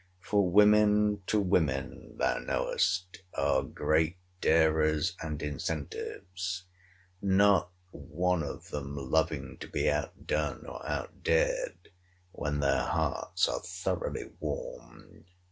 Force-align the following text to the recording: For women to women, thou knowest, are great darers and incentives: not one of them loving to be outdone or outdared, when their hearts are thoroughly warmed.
For 0.19 0.49
women 0.49 1.21
to 1.27 1.39
women, 1.39 2.15
thou 2.17 2.39
knowest, 2.39 3.21
are 3.35 3.61
great 3.61 4.17
darers 4.41 5.15
and 5.21 5.39
incentives: 5.43 6.65
not 7.21 7.69
one 7.91 8.41
of 8.41 8.69
them 8.71 8.95
loving 8.97 9.59
to 9.59 9.67
be 9.67 9.91
outdone 9.91 10.65
or 10.65 10.81
outdared, 10.87 11.89
when 12.31 12.61
their 12.61 12.81
hearts 12.81 13.47
are 13.47 13.61
thoroughly 13.61 14.31
warmed. 14.39 15.25